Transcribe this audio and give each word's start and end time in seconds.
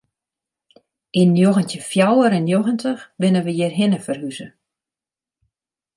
Yn 1.19 1.31
njoggentjin 1.35 1.87
fjouwer 1.91 2.31
en 2.37 2.45
njoggentich 2.47 3.03
binne 3.19 3.41
we 3.45 3.51
hjirhinne 3.57 3.99
ferhûze. 4.05 4.47